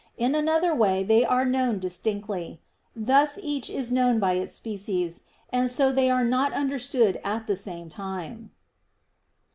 [0.17, 2.59] In another way they are known distinctly:
[2.95, 7.55] thus each is known by its species; and so they are not understood at the
[7.55, 8.49] same time.